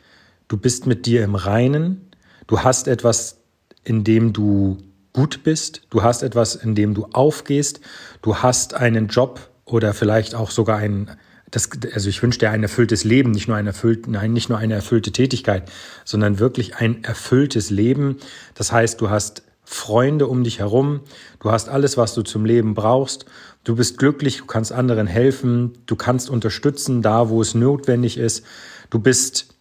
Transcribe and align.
du 0.47 0.57
bist 0.57 0.85
mit 0.85 1.05
dir 1.05 1.23
im 1.23 1.35
Reinen, 1.35 2.11
du 2.45 2.59
hast 2.59 2.87
etwas, 2.87 3.37
in 3.83 4.03
dem 4.03 4.33
du 4.33 4.77
gut 5.13 5.43
bist, 5.43 5.81
du 5.89 6.03
hast 6.03 6.21
etwas, 6.21 6.55
in 6.55 6.75
dem 6.75 6.93
du 6.93 7.07
aufgehst, 7.11 7.79
du 8.21 8.35
hast 8.35 8.75
einen 8.75 9.07
Job 9.07 9.49
oder 9.65 9.93
vielleicht 9.93 10.35
auch 10.35 10.51
sogar 10.51 10.77
einen 10.77 11.11
das, 11.51 11.69
also 11.93 12.09
ich 12.09 12.21
wünsche 12.21 12.39
dir 12.39 12.51
ein 12.51 12.63
erfülltes 12.63 13.03
Leben, 13.03 13.31
nicht 13.31 13.47
nur 13.47 13.57
ein 13.57 13.67
erfüllt, 13.67 14.07
nein, 14.07 14.33
nicht 14.33 14.49
nur 14.49 14.57
eine 14.57 14.73
erfüllte 14.73 15.11
Tätigkeit, 15.11 15.71
sondern 16.03 16.39
wirklich 16.39 16.75
ein 16.75 17.03
erfülltes 17.03 17.69
Leben. 17.69 18.17
Das 18.53 18.71
heißt, 18.71 18.99
du 18.99 19.09
hast 19.09 19.43
Freunde 19.63 20.27
um 20.27 20.43
dich 20.43 20.59
herum, 20.59 21.01
du 21.39 21.51
hast 21.51 21.69
alles, 21.69 21.97
was 21.97 22.13
du 22.13 22.21
zum 22.21 22.45
Leben 22.45 22.73
brauchst, 22.73 23.25
du 23.63 23.75
bist 23.75 23.97
glücklich, 23.97 24.37
du 24.37 24.45
kannst 24.45 24.71
anderen 24.71 25.07
helfen, 25.07 25.77
du 25.85 25.95
kannst 25.95 26.29
unterstützen 26.29 27.01
da, 27.01 27.29
wo 27.29 27.41
es 27.41 27.53
notwendig 27.53 28.17
ist, 28.17 28.45
du 28.89 28.99
bist 28.99 29.55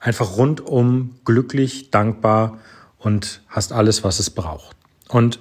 einfach 0.00 0.36
rundum 0.36 1.16
glücklich, 1.24 1.90
dankbar 1.90 2.58
und 2.98 3.42
hast 3.48 3.72
alles, 3.72 4.04
was 4.04 4.20
es 4.20 4.30
braucht. 4.30 4.76
Und 5.08 5.40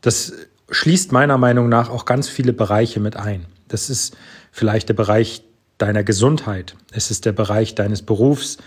das 0.00 0.32
schließt 0.70 1.12
meiner 1.12 1.36
Meinung 1.36 1.68
nach 1.68 1.90
auch 1.90 2.04
ganz 2.04 2.28
viele 2.28 2.52
Bereiche 2.52 3.00
mit 3.00 3.16
ein. 3.16 3.46
Das 3.70 3.88
ist 3.88 4.16
vielleicht 4.52 4.88
der 4.88 4.94
Bereich 4.94 5.42
deiner 5.78 6.04
Gesundheit. 6.04 6.76
Es 6.92 7.10
ist 7.10 7.24
der 7.24 7.32
Bereich 7.32 7.74
deines 7.74 8.02
Berufs. 8.02 8.58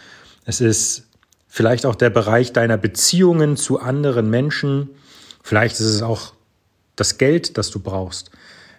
Es 0.46 0.62
ist 0.62 1.04
vielleicht 1.48 1.86
auch 1.86 1.96
der 1.96 2.10
Bereich 2.10 2.54
deiner 2.54 2.78
Beziehungen 2.78 3.58
zu 3.58 3.80
anderen 3.80 4.30
Menschen. 4.30 4.90
Vielleicht 5.44 5.76
ist 5.76 5.88
es 5.88 6.02
auch 6.02 6.34
das 6.96 7.18
Geld, 7.18 7.58
das 7.58 7.70
du 7.70 7.80
brauchst. 7.80 8.32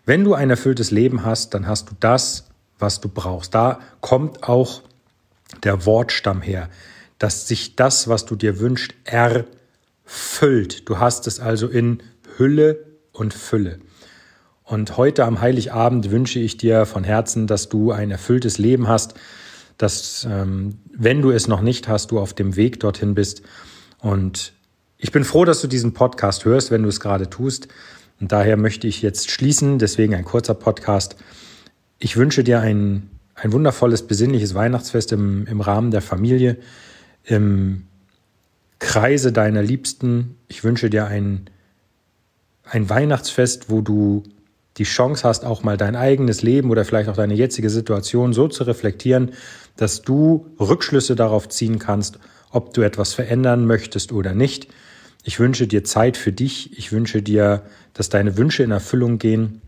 Wenn 0.06 0.24
du 0.24 0.34
ein 0.34 0.50
erfülltes 0.50 0.90
Leben 0.90 1.24
hast, 1.24 1.54
dann 1.54 1.66
hast 1.66 1.90
du 1.90 1.94
das, 2.00 2.46
was 2.78 3.00
du 3.00 3.08
brauchst. 3.08 3.54
Da 3.54 3.80
kommt 4.00 4.42
auch 4.42 4.82
der 5.62 5.86
Wortstamm 5.86 6.42
her, 6.42 6.68
dass 7.18 7.46
sich 7.46 7.76
das, 7.76 8.08
was 8.08 8.24
du 8.24 8.34
dir 8.34 8.58
wünschst, 8.60 8.94
erfüllt. 9.04 10.88
Du 10.88 10.98
hast 10.98 11.26
es 11.26 11.38
also 11.38 11.68
in 11.68 12.02
Hülle 12.36 12.84
und 13.12 13.34
Fülle. 13.34 13.78
Und 14.64 14.96
heute 14.96 15.24
am 15.24 15.40
Heiligabend 15.42 16.10
wünsche 16.10 16.38
ich 16.38 16.56
dir 16.56 16.86
von 16.86 17.04
Herzen, 17.04 17.46
dass 17.46 17.68
du 17.68 17.92
ein 17.92 18.10
erfülltes 18.10 18.56
Leben 18.56 18.88
hast, 18.88 19.14
dass, 19.76 20.26
ähm, 20.30 20.78
wenn 20.90 21.20
du 21.20 21.30
es 21.30 21.48
noch 21.48 21.60
nicht 21.60 21.86
hast, 21.86 22.10
du 22.10 22.18
auf 22.18 22.32
dem 22.32 22.56
Weg 22.56 22.80
dorthin 22.80 23.14
bist. 23.14 23.42
Und 23.98 24.54
ich 24.96 25.12
bin 25.12 25.24
froh, 25.24 25.44
dass 25.44 25.60
du 25.60 25.66
diesen 25.66 25.92
Podcast 25.92 26.46
hörst, 26.46 26.70
wenn 26.70 26.82
du 26.82 26.88
es 26.88 27.00
gerade 27.00 27.28
tust. 27.28 27.68
Und 28.20 28.32
daher 28.32 28.56
möchte 28.56 28.86
ich 28.86 29.02
jetzt 29.02 29.30
schließen, 29.30 29.78
deswegen 29.78 30.14
ein 30.14 30.24
kurzer 30.24 30.54
Podcast. 30.54 31.16
Ich 31.98 32.16
wünsche 32.16 32.42
dir 32.42 32.60
ein, 32.60 33.10
ein 33.34 33.52
wundervolles, 33.52 34.06
besinnliches 34.06 34.54
Weihnachtsfest 34.54 35.12
im, 35.12 35.46
im 35.46 35.60
Rahmen 35.60 35.90
der 35.90 36.00
Familie, 36.00 36.56
im 37.24 37.86
Kreise 38.78 39.30
deiner 39.30 39.62
Liebsten. 39.62 40.36
Ich 40.48 40.64
wünsche 40.64 40.88
dir 40.88 41.06
ein, 41.06 41.50
ein 42.64 42.88
Weihnachtsfest, 42.88 43.68
wo 43.68 43.82
du 43.82 44.22
die 44.76 44.84
Chance 44.84 45.26
hast, 45.26 45.44
auch 45.44 45.62
mal 45.62 45.76
dein 45.76 45.96
eigenes 45.96 46.42
Leben 46.42 46.70
oder 46.70 46.84
vielleicht 46.84 47.08
auch 47.08 47.16
deine 47.16 47.34
jetzige 47.34 47.70
Situation 47.70 48.32
so 48.32 48.48
zu 48.48 48.64
reflektieren, 48.64 49.32
dass 49.76 50.02
du 50.02 50.46
Rückschlüsse 50.58 51.14
darauf 51.14 51.48
ziehen 51.48 51.78
kannst, 51.78 52.18
ob 52.50 52.74
du 52.74 52.82
etwas 52.82 53.14
verändern 53.14 53.66
möchtest 53.66 54.12
oder 54.12 54.34
nicht. 54.34 54.68
Ich 55.24 55.40
wünsche 55.40 55.66
dir 55.66 55.84
Zeit 55.84 56.16
für 56.16 56.32
dich. 56.32 56.76
Ich 56.78 56.92
wünsche 56.92 57.22
dir, 57.22 57.62
dass 57.94 58.10
deine 58.10 58.36
Wünsche 58.36 58.62
in 58.62 58.70
Erfüllung 58.70 59.18
gehen. 59.18 59.62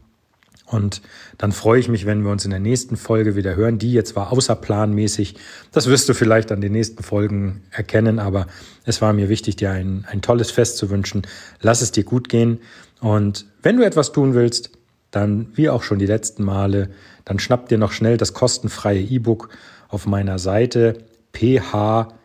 Und 0.66 1.00
dann 1.38 1.52
freue 1.52 1.78
ich 1.78 1.88
mich, 1.88 2.06
wenn 2.06 2.22
wir 2.22 2.30
uns 2.30 2.44
in 2.44 2.50
der 2.50 2.60
nächsten 2.60 2.96
Folge 2.96 3.36
wieder 3.36 3.54
hören. 3.54 3.78
Die 3.78 3.92
jetzt 3.92 4.16
war 4.16 4.32
außerplanmäßig. 4.32 5.36
Das 5.72 5.86
wirst 5.86 6.08
du 6.08 6.14
vielleicht 6.14 6.50
an 6.52 6.60
den 6.60 6.72
nächsten 6.72 7.02
Folgen 7.02 7.62
erkennen, 7.70 8.18
aber 8.18 8.48
es 8.84 9.00
war 9.00 9.12
mir 9.12 9.28
wichtig, 9.28 9.56
dir 9.56 9.70
ein, 9.70 10.04
ein 10.10 10.22
tolles 10.22 10.50
Fest 10.50 10.76
zu 10.76 10.90
wünschen. 10.90 11.22
Lass 11.60 11.82
es 11.82 11.92
dir 11.92 12.04
gut 12.04 12.28
gehen. 12.28 12.58
Und 13.00 13.46
wenn 13.62 13.76
du 13.76 13.84
etwas 13.84 14.12
tun 14.12 14.34
willst, 14.34 14.75
dann, 15.16 15.48
wie 15.54 15.68
auch 15.70 15.82
schon 15.82 15.98
die 15.98 16.06
letzten 16.06 16.44
Male, 16.44 16.90
dann 17.24 17.38
schnappt 17.38 17.70
dir 17.70 17.78
noch 17.78 17.92
schnell 17.92 18.18
das 18.18 18.34
kostenfreie 18.34 19.00
E-Book 19.00 19.48
auf 19.88 20.06
meiner 20.06 20.38
Seite 20.38 20.98
ph-st.com 21.32 22.16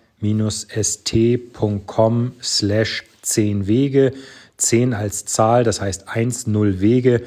slash 2.41 3.03
10 3.21 3.67
Wege, 3.67 4.11
10 4.57 4.93
als 4.93 5.23
Zahl, 5.25 5.63
das 5.63 5.79
heißt 5.79 6.09
1, 6.09 6.47
0 6.47 6.81
Wege. 6.81 7.23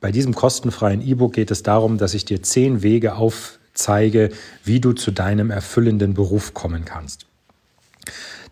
Bei 0.00 0.10
diesem 0.10 0.34
kostenfreien 0.34 1.00
E-Book 1.00 1.34
geht 1.34 1.52
es 1.52 1.62
darum, 1.62 1.96
dass 1.96 2.14
ich 2.14 2.24
dir 2.24 2.42
10 2.42 2.82
Wege 2.82 3.14
aufzeige, 3.14 4.30
wie 4.64 4.80
du 4.80 4.94
zu 4.94 5.12
deinem 5.12 5.50
erfüllenden 5.50 6.14
Beruf 6.14 6.54
kommen 6.54 6.84
kannst. 6.84 7.26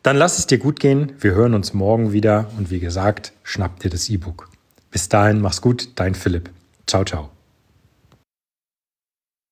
Dann 0.05 0.17
lass 0.17 0.39
es 0.39 0.47
dir 0.47 0.59
gut 0.59 0.79
gehen. 0.79 1.13
Wir 1.19 1.33
hören 1.35 1.55
uns 1.55 1.75
morgen 1.75 2.13
wieder 2.13 2.51
und 2.57 2.71
wie 2.71 2.81
gesagt, 2.81 3.33
schnapp 3.43 3.81
dir 3.81 3.91
das 3.91 4.09
E-Book. 4.09 4.52
Bis 4.93 5.09
dahin, 5.09 5.41
mach's 5.41 5.61
gut, 5.61 5.89
dein 5.97 6.15
Philipp. 6.15 6.51
Ciao, 6.87 7.05
ciao. 7.05 7.31